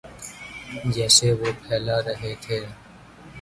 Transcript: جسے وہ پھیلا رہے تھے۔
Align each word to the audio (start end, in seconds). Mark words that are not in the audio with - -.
جسے 0.93 1.29
وہ 1.39 1.49
پھیلا 1.61 1.97
رہے 2.07 2.33
تھے۔ 2.43 2.59